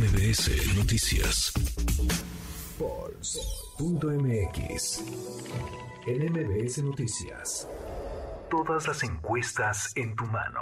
MBS 0.00 0.48
Noticias. 0.78 1.52
Pulse.mx. 2.78 3.44
En 6.06 6.32
MBS 6.32 6.82
Noticias. 6.82 7.68
Todas 8.48 8.88
las 8.88 9.04
encuestas 9.04 9.94
en 9.96 10.16
tu 10.16 10.24
mano. 10.24 10.60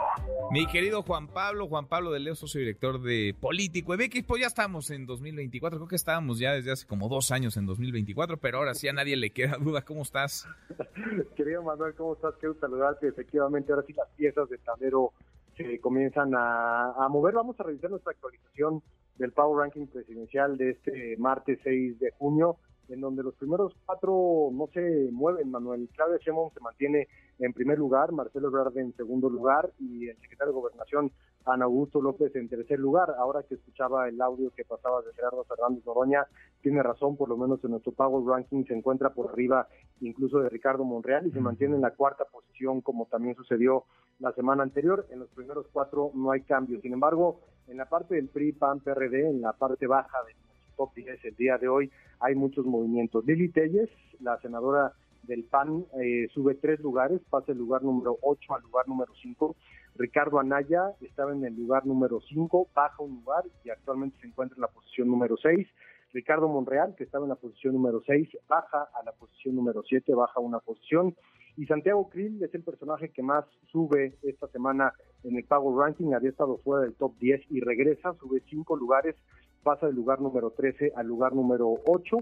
Mi 0.51 0.67
querido 0.67 1.03
Juan 1.03 1.29
Pablo, 1.29 1.69
Juan 1.69 1.87
Pablo 1.87 2.11
de 2.11 2.19
Leo, 2.19 2.35
socio 2.35 2.59
director 2.59 3.01
de 3.01 3.33
Político 3.41 3.95
MX, 3.95 4.25
pues 4.25 4.41
ya 4.41 4.49
estamos 4.49 4.91
en 4.91 5.07
2024, 5.07 5.79
creo 5.79 5.89
que 5.89 5.95
estábamos 5.95 6.41
ya 6.41 6.55
desde 6.55 6.73
hace 6.73 6.89
como 6.89 7.09
dos 7.09 7.31
años 7.31 7.57
en 7.57 7.67
2024, 7.67 8.39
pero 8.39 8.59
ahora 8.59 8.75
sí 8.75 8.89
a 8.89 8.93
nadie 8.93 9.17
le 9.17 9.31
queda 9.31 9.57
duda, 9.57 9.83
¿cómo 9.83 10.03
estás? 10.03 10.49
Querido 11.37 11.63
Manuel, 11.63 11.95
¿cómo 11.95 12.15
estás? 12.15 12.35
Quiero 12.41 12.57
saludarte, 12.59 13.07
efectivamente 13.07 13.73
ahora 13.73 13.87
sí 13.87 13.93
las 13.93 14.09
piezas 14.17 14.49
de 14.49 14.59
tablero 14.59 15.13
se 15.57 15.79
comienzan 15.79 16.35
a, 16.35 16.91
a 17.05 17.09
mover, 17.09 17.35
vamos 17.35 17.61
a 17.61 17.63
revisar 17.63 17.89
nuestra 17.89 18.11
actualización 18.11 18.83
del 19.19 19.33
Power 19.33 19.59
Ranking 19.59 19.87
presidencial 19.87 20.57
de 20.57 20.71
este 20.71 21.17
martes 21.19 21.59
6 21.65 21.99
de 21.99 22.11
junio, 22.13 22.57
en 22.89 23.01
donde 23.01 23.23
los 23.23 23.35
primeros 23.35 23.75
cuatro 23.85 24.49
no 24.53 24.69
se 24.73 25.11
mueven, 25.13 25.51
Manuel. 25.51 25.89
Claudia 25.95 26.19
Sheinbaum 26.19 26.51
se 26.55 26.61
mantiene 26.61 27.09
en 27.39 27.53
primer 27.53 27.79
lugar, 27.79 28.13
Marcelo 28.13 28.49
Ebrard 28.49 28.77
en 28.79 28.95
segundo 28.97 29.29
lugar 29.29 29.71
y 29.79 30.09
el 30.09 30.17
secretario 30.21 30.53
de 30.53 30.61
Gobernación, 30.61 31.13
Ana 31.45 31.67
Augusto 31.67 32.01
López, 32.01 32.35
en 32.35 32.49
tercer 32.49 32.79
lugar. 32.79 33.15
Ahora 33.19 33.43
que 33.43 33.57
escuchaba 33.57 34.09
el 34.09 34.21
audio 34.21 34.51
que 34.51 34.65
pasaba 34.65 35.03
de 35.03 35.13
Gerardo 35.13 35.45
Fernández 35.45 35.85
Noroña, 35.85 36.27
tiene 36.69 36.83
razón, 36.83 37.17
por 37.17 37.31
lo 37.31 37.39
menos 37.39 37.65
en 37.65 37.71
nuestro 37.71 37.93
Power 37.93 38.27
Ranking 38.27 38.65
se 38.67 38.75
encuentra 38.75 39.09
por 39.09 39.31
arriba 39.31 39.67
incluso 40.03 40.41
de 40.41 40.51
Ricardo 40.51 40.85
Monreal 40.85 41.27
y 41.27 41.31
se 41.31 41.41
mantiene 41.41 41.77
en 41.77 41.81
la 41.81 41.93
cuarta 41.93 42.27
posición, 42.27 42.83
como 42.83 43.07
también 43.07 43.35
sucedió 43.37 43.85
la 44.19 44.33
semana 44.33 44.65
anterior. 44.65 45.07
En 45.09 45.21
los 45.21 45.31
primeros 45.31 45.67
cuatro 45.73 46.11
no 46.13 46.31
hay 46.31 46.43
cambio. 46.43 46.79
Sin 46.83 46.93
embargo, 46.93 47.41
en 47.69 47.79
la 47.79 47.89
parte 47.89 48.17
del 48.17 48.29
PRI, 48.29 48.53
PAN, 48.53 48.81
PRD, 48.81 49.31
en 49.31 49.41
la 49.41 49.55
parte 49.55 49.87
baja 49.87 50.19
del 50.27 50.37
top 50.77 50.93
10 50.95 51.25
el 51.25 51.37
día 51.37 51.57
de 51.57 51.69
hoy, 51.69 51.91
hay 52.21 52.35
muchos 52.35 52.67
movimientos. 52.67 53.25
Lili 53.25 53.49
Telles, 53.49 53.89
la 54.21 54.39
senadora 54.41 54.93
del 55.23 55.45
PAN, 55.45 55.87
eh, 56.03 56.29
sube 56.35 56.55
tres 56.55 56.81
lugares, 56.81 57.23
pasa 57.31 57.47
del 57.47 57.59
lugar 57.59 57.83
número 57.83 58.19
8 58.21 58.57
al 58.57 58.63
lugar 58.63 58.87
número 58.87 59.15
5. 59.23 59.57
Ricardo 59.95 60.39
Anaya 60.39 60.93
estaba 61.01 61.33
en 61.33 61.47
el 61.47 61.57
lugar 61.57 61.87
número 61.87 62.21
5, 62.29 62.69
baja 62.75 63.03
un 63.03 63.23
lugar 63.25 63.45
y 63.65 63.71
actualmente 63.71 64.19
se 64.21 64.27
encuentra 64.27 64.57
en 64.57 64.61
la 64.61 64.69
posición 64.69 65.09
número 65.09 65.39
6. 65.39 65.67
Ricardo 66.13 66.49
Monreal, 66.49 66.95
que 66.97 67.05
estaba 67.05 67.25
en 67.25 67.31
la 67.31 67.37
posición 67.37 67.75
número 67.75 68.03
6, 68.07 68.29
baja 68.49 68.89
a 68.95 69.05
la 69.05 69.13
posición 69.13 69.55
número 69.55 69.83
7, 69.83 70.15
baja 70.15 70.41
una 70.41 70.59
posición. 70.61 71.15
Y 71.57 71.67
Santiago 71.67 72.09
Krill 72.09 72.43
es 72.43 72.55
el 72.55 72.63
personaje 72.63 73.11
que 73.11 73.23
más 73.23 73.45
sube 73.71 74.17
esta 74.23 74.47
semana 74.49 74.93
en 75.25 75.37
el 75.37 75.45
Power 75.45 75.77
Ranking, 75.77 76.15
había 76.15 76.31
estado 76.31 76.59
fuera 76.59 76.83
del 76.83 76.95
top 76.95 77.19
10 77.19 77.51
y 77.51 77.61
regresa, 77.61 78.15
sube 78.15 78.43
cinco 78.49 78.77
lugares, 78.77 79.17
pasa 79.63 79.87
del 79.87 79.97
lugar 79.97 80.21
número 80.21 80.51
13 80.51 80.93
al 80.95 81.07
lugar 81.07 81.35
número 81.35 81.75
8. 81.87 82.17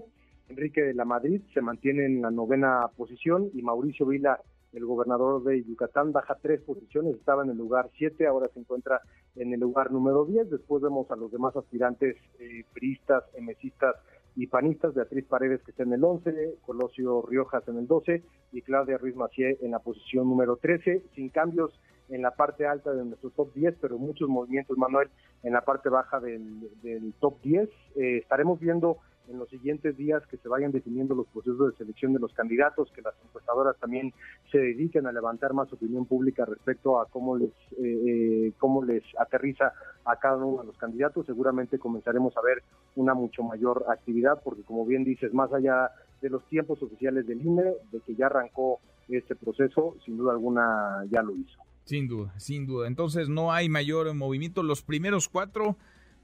Enrique 0.49 0.81
de 0.81 0.93
la 0.93 1.05
Madrid 1.05 1.41
se 1.53 1.61
mantiene 1.61 2.05
en 2.05 2.21
la 2.21 2.31
novena 2.31 2.87
posición 2.95 3.49
y 3.53 3.61
Mauricio 3.61 4.05
Vila, 4.05 4.41
el 4.77 4.85
gobernador 4.85 5.43
de 5.43 5.63
Yucatán, 5.63 6.11
baja 6.11 6.37
tres 6.41 6.61
posiciones, 6.61 7.15
estaba 7.15 7.43
en 7.43 7.49
el 7.49 7.57
lugar 7.57 7.89
7, 7.97 8.27
ahora 8.27 8.47
se 8.53 8.59
encuentra 8.59 9.01
en 9.35 9.51
el 9.51 9.59
lugar 9.59 9.91
número 9.91 10.23
10. 10.25 10.51
Después 10.51 10.83
vemos 10.83 11.09
a 11.09 11.15
los 11.15 11.31
demás 11.31 11.55
aspirantes 11.55 12.15
eh, 12.39 12.63
priistas, 12.73 13.23
emesistas 13.33 13.95
y 14.35 14.45
panistas, 14.45 14.93
Beatriz 14.93 15.25
Paredes 15.25 15.63
que 15.63 15.71
está 15.71 15.81
en 15.81 15.93
el 15.93 16.03
11, 16.03 16.59
Colosio 16.63 17.23
Riojas 17.23 17.67
en 17.67 17.79
el 17.79 17.87
12 17.87 18.23
y 18.51 18.61
Claudia 18.61 18.99
Ruiz 18.99 19.15
Macié 19.15 19.57
en 19.61 19.71
la 19.71 19.79
posición 19.79 20.29
número 20.29 20.57
13, 20.57 21.01
sin 21.15 21.29
cambios 21.29 21.71
en 22.09 22.21
la 22.21 22.31
parte 22.31 22.67
alta 22.67 22.93
de 22.93 23.03
nuestro 23.03 23.31
top 23.31 23.53
10, 23.55 23.75
pero 23.81 23.97
muchos 23.97 24.29
movimientos, 24.29 24.77
Manuel, 24.77 25.09
en 25.41 25.53
la 25.53 25.61
parte 25.61 25.89
baja 25.89 26.19
del, 26.19 27.13
top 27.19 27.41
10. 27.41 27.67
Eh, 27.95 28.17
estaremos 28.17 28.59
viendo 28.59 28.97
en 29.29 29.39
los 29.39 29.49
siguientes 29.49 29.97
días 29.97 30.25
que 30.27 30.37
se 30.37 30.47
vayan 30.47 30.71
definiendo 30.71 31.15
los 31.15 31.27
procesos 31.27 31.71
de 31.71 31.77
selección 31.77 32.13
de 32.13 32.19
los 32.19 32.33
candidatos, 32.33 32.91
que 32.91 33.01
las 33.01 33.13
encuestadoras 33.25 33.77
también 33.77 34.13
se 34.51 34.57
dediquen 34.57 35.07
a 35.07 35.11
levantar 35.11 35.53
más 35.53 35.71
opinión 35.71 36.05
pública 36.05 36.45
respecto 36.45 36.99
a 36.99 37.05
cómo 37.07 37.37
les 37.37 37.51
eh, 37.77 38.47
eh, 38.47 38.53
cómo 38.57 38.83
les 38.83 39.03
aterriza 39.19 39.73
a 40.05 40.15
cada 40.17 40.37
uno 40.37 40.61
de 40.61 40.67
los 40.67 40.77
candidatos. 40.77 41.25
Seguramente 41.25 41.79
comenzaremos 41.79 42.35
a 42.37 42.41
ver 42.41 42.63
una 42.95 43.13
mucho 43.13 43.43
mayor 43.43 43.85
actividad, 43.89 44.41
porque 44.43 44.63
como 44.63 44.85
bien 44.85 45.03
dices, 45.03 45.33
más 45.33 45.51
allá 45.53 45.91
de 46.21 46.29
los 46.29 46.43
tiempos 46.47 46.81
oficiales 46.81 47.27
del 47.27 47.45
INE, 47.45 47.73
de 47.91 47.99
que 48.05 48.15
ya 48.15 48.27
arrancó 48.27 48.79
este 49.09 49.35
proceso, 49.35 49.95
sin 50.05 50.17
duda 50.17 50.33
alguna 50.33 51.05
ya 51.09 51.21
lo 51.21 51.33
hizo. 51.35 51.57
Sin 51.85 52.07
duda, 52.07 52.33
sin 52.37 52.65
duda. 52.65 52.87
Entonces 52.87 53.29
no 53.29 53.53
hay 53.53 53.69
mayor 53.69 54.13
movimiento. 54.13 54.61
Los 54.61 54.81
primeros 54.81 55.29
cuatro, 55.29 55.77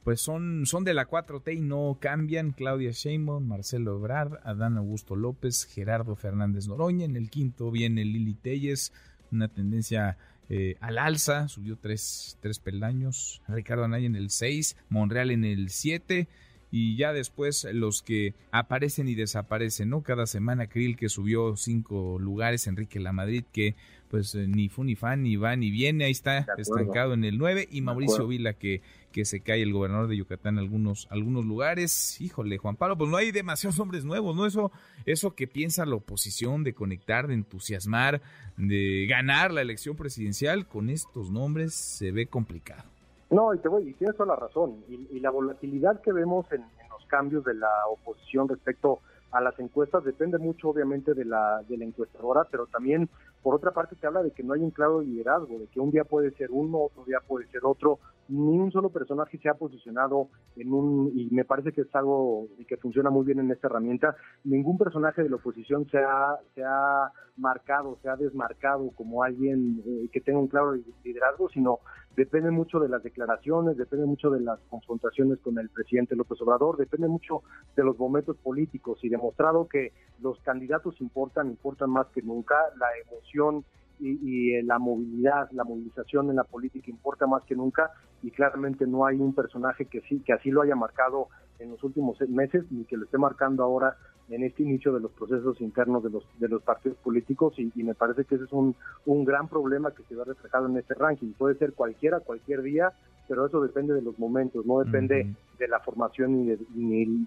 pues 0.04 0.20
son, 0.20 0.66
son 0.66 0.84
de 0.84 0.94
la 0.94 1.08
4T 1.08 1.56
y 1.56 1.62
no 1.62 1.98
cambian. 2.00 2.52
Claudia 2.52 2.92
Sheinbaum, 2.92 3.48
Marcelo 3.48 3.98
Ebrard, 3.98 4.40
Adán 4.44 4.78
Augusto 4.78 5.16
López, 5.16 5.66
Gerardo 5.66 6.16
Fernández 6.16 6.68
Noroña. 6.68 7.06
En 7.06 7.16
el 7.16 7.30
quinto 7.30 7.72
viene 7.72 8.04
Lili 8.04 8.34
Telles, 8.34 8.92
una 9.32 9.48
tendencia 9.48 10.18
eh, 10.50 10.76
al 10.82 10.98
alza, 10.98 11.48
subió 11.48 11.78
tres, 11.78 12.38
tres 12.42 12.60
peldaños. 12.60 13.42
Ricardo 13.48 13.86
Anaya 13.86 14.06
en 14.06 14.16
el 14.16 14.30
6, 14.30 14.76
Monreal 14.90 15.32
en 15.32 15.46
el 15.46 15.70
7 15.70 16.28
y 16.76 16.96
ya 16.96 17.14
después 17.14 17.68
los 17.72 18.02
que 18.02 18.34
aparecen 18.50 19.08
y 19.08 19.14
desaparecen, 19.14 19.90
¿no? 19.90 20.02
Cada 20.02 20.26
semana 20.26 20.66
Krill 20.66 20.98
que 20.98 21.08
subió 21.08 21.56
cinco 21.56 22.18
lugares, 22.18 22.66
Enrique 22.66 23.00
Lamadrid 23.00 23.44
que 23.54 23.76
pues 24.10 24.34
eh, 24.34 24.48
ni 24.48 24.70
fu 24.70 24.84
ni 24.84 24.96
fan, 24.96 25.22
ni 25.22 25.36
va 25.36 25.56
ni 25.56 25.70
viene, 25.70 26.06
ahí 26.06 26.12
está 26.12 26.48
estancado 26.58 27.14
en 27.14 27.26
el 27.26 27.38
9 27.38 27.68
y 27.70 27.82
Mauricio 27.82 28.26
Vila 28.26 28.54
que, 28.54 28.82
que 29.12 29.24
se 29.24 29.42
cae 29.42 29.62
el 29.62 29.72
gobernador 29.72 30.08
de 30.08 30.18
Yucatán 30.18 30.56
en 30.56 30.62
algunos, 30.62 31.08
algunos 31.12 31.46
lugares. 31.46 32.20
Híjole, 32.20 32.58
Juan 32.58 32.76
Pablo, 32.76 32.98
pues 32.98 33.08
no 33.12 33.18
hay 33.18 33.32
demasiados 33.32 33.78
hombres 33.80 34.04
nuevos, 34.04 34.36
¿no? 34.36 34.48
Eso, 34.48 34.72
eso 35.06 35.36
que 35.36 35.46
piensa 35.46 35.86
la 35.86 35.94
oposición 35.94 36.64
de 36.64 36.74
conectar, 36.74 37.28
de 37.28 37.36
entusiasmar, 37.36 38.24
de 38.58 39.06
ganar 39.08 39.54
la 39.54 39.62
elección 39.62 39.96
presidencial 39.96 40.68
con 40.68 40.90
estos 40.90 41.30
nombres 41.30 41.76
se 41.76 42.12
ve 42.12 42.26
complicado. 42.26 42.93
No, 43.34 43.52
y 43.52 43.58
te 43.58 43.68
voy, 43.68 43.90
y 43.90 43.94
tienes 43.94 44.16
toda 44.16 44.36
la 44.36 44.36
razón. 44.36 44.84
Y, 44.88 45.20
la 45.20 45.32
volatilidad 45.32 46.02
que 46.02 46.12
vemos 46.12 46.46
en, 46.52 46.62
los 46.90 47.06
cambios 47.08 47.44
de 47.44 47.56
la 47.56 47.88
oposición 47.90 48.48
respecto 48.48 49.00
a 49.32 49.42
las 49.42 49.58
encuestas 49.60 50.04
depende 50.04 50.38
mucho, 50.38 50.70
obviamente, 50.70 51.16
de 51.16 51.26
la, 51.26 51.64
de 51.68 51.78
la 51.78 51.86
encuestadora, 51.86 52.46
pero 52.52 52.68
también, 52.68 53.10
por 53.42 53.56
otra 53.56 53.72
parte, 53.72 53.96
te 53.96 54.06
habla 54.06 54.22
de 54.22 54.32
que 54.32 54.44
no 54.44 54.54
hay 54.54 54.62
un 54.62 54.70
claro 54.70 55.02
liderazgo, 55.02 55.58
de 55.58 55.66
que 55.68 55.80
un 55.80 55.90
día 55.90 56.04
puede 56.04 56.32
ser 56.32 56.52
uno, 56.52 56.84
otro 56.84 57.06
día 57.06 57.20
puede 57.28 57.48
ser 57.48 57.62
otro, 57.64 57.98
ni 58.34 58.58
un 58.58 58.72
solo 58.72 58.90
personaje 58.90 59.38
se 59.38 59.48
ha 59.48 59.54
posicionado 59.54 60.30
en 60.56 60.74
un, 60.74 61.12
y 61.16 61.30
me 61.30 61.46
parece 61.46 61.72
que 61.72 61.82
es 61.82 61.96
algo 61.96 62.48
que 62.68 62.78
funciona 62.78 63.12
muy 63.12 63.26
bien 63.26 63.40
en 63.40 63.52
esta 63.52 63.68
herramienta, 63.68 64.16
ningún 64.44 64.78
personaje 64.78 65.22
de 65.22 65.30
la 65.30 65.36
oposición 65.36 65.88
se 65.92 66.00
ha, 66.00 66.38
se 66.56 66.64
ha 66.64 67.12
marcado, 67.38 68.00
se 68.02 68.10
ha 68.10 68.16
desmarcado 68.16 68.90
como 68.96 69.24
alguien 69.24 69.84
eh, 69.86 70.10
que 70.12 70.20
tenga 70.20 70.40
un 70.40 70.48
claro 70.48 70.74
liderazgo, 71.04 71.48
sino 71.50 71.80
depende 72.16 72.50
mucho 72.50 72.80
de 72.80 72.90
las 72.90 73.04
declaraciones, 73.04 73.78
depende 73.78 74.08
mucho 74.08 74.32
de 74.32 74.42
las 74.42 74.60
confrontaciones 74.70 75.40
con 75.40 75.60
el 75.60 75.70
presidente 75.70 76.16
López 76.16 76.42
Obrador, 76.42 76.78
depende 76.78 77.08
mucho 77.08 77.44
de 77.76 77.84
los 77.84 78.00
momentos 78.00 78.38
políticos. 78.38 79.00
Y 79.04 79.10
demostrado 79.10 79.68
que 79.68 79.94
los 80.22 80.40
candidatos 80.42 81.00
importan, 81.02 81.50
importan 81.50 81.92
más 81.92 82.08
que 82.08 82.24
nunca, 82.24 82.56
la 82.78 82.88
emoción 83.06 83.64
y, 84.00 84.62
la 84.64 84.80
movilidad, 84.80 85.50
la 85.52 85.64
movilización 85.64 86.30
en 86.30 86.38
la 86.38 86.44
política 86.44 86.90
importa 86.90 87.28
más 87.28 87.44
que 87.44 87.56
nunca 87.56 87.92
y 88.22 88.32
claramente 88.32 88.88
no 88.88 89.06
hay 89.06 89.18
un 89.18 89.34
personaje 89.34 89.86
que 89.86 90.02
sí 90.02 90.22
que 90.26 90.34
así 90.34 90.52
lo 90.52 90.62
haya 90.62 90.76
marcado 90.76 91.28
en 91.60 91.72
los 91.72 91.84
últimos 91.84 92.20
meses 92.30 92.66
ni 92.72 92.86
que 92.86 92.98
lo 92.98 93.06
esté 93.06 93.18
marcando 93.18 93.64
ahora 93.64 93.96
en 94.36 94.44
este 94.44 94.64
inicio 94.64 94.92
de 94.94 95.00
los 95.00 95.12
procesos 95.12 95.62
internos 95.62 96.04
de 96.04 96.10
los 96.10 96.24
de 96.40 96.48
los 96.48 96.62
partidos 96.64 96.98
políticos 97.00 97.54
y, 97.58 97.72
me 97.84 97.94
parece 97.94 98.26
que 98.26 98.36
ese 98.36 98.46
es 98.46 98.54
un, 98.54 98.76
un 99.06 99.26
gran 99.26 99.48
problema 99.48 99.92
que 99.92 100.04
se 100.04 100.16
ve 100.16 100.24
reflejado 100.24 100.68
en 100.68 100.78
este 100.78 100.94
ranking. 100.94 101.34
Puede 101.34 101.56
ser 101.56 101.74
cualquiera, 101.74 102.22
cualquier 102.22 102.62
día, 102.62 102.94
pero 103.28 103.46
eso 103.46 103.62
depende 103.62 103.94
de 103.94 104.02
los 104.02 104.18
momentos, 104.18 104.66
no 104.66 104.80
depende 104.80 105.36
de 105.60 105.68
la 105.68 105.80
formación 105.80 106.34
ni, 106.34 106.48
de, 106.48 106.60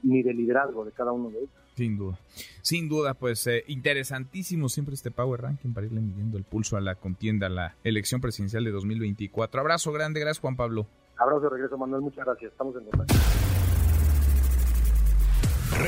ni, 0.03 0.23
del 0.23 0.37
liderazgo 0.37 0.85
de 0.85 0.93
cada 0.93 1.13
uno 1.13 1.31
de 1.31 1.39
ellos. 1.39 1.51
Sin 1.75 1.99
duda, 1.99 2.19
sin 2.63 2.89
duda, 2.89 3.15
pues 3.15 3.47
eh, 3.47 3.65
interesantísimo 3.67 4.69
siempre 4.69 4.95
este 4.95 5.11
Power 5.11 5.43
Ranking 5.43 5.73
para 5.73 5.87
irle 5.87 6.01
midiendo 6.01 6.39
el 6.39 6.45
pulso 6.45 6.77
a 6.77 6.81
la 6.81 6.95
contienda, 6.95 7.47
a 7.47 7.51
la 7.51 7.77
elección 7.85 8.21
presidencial 8.21 8.65
de 8.65 8.71
2024. 8.71 9.61
Abrazo 9.61 9.93
grande, 9.93 10.21
gracias 10.21 10.41
Juan 10.41 10.57
Pablo. 10.57 10.87
Abrazo 11.19 11.41
de 11.43 11.51
regreso, 11.51 11.79
Manuel, 11.79 12.03
muchas 12.03 12.25
gracias, 12.25 12.53
estamos 12.53 12.77
en 12.77 12.85
contacto. 12.85 13.15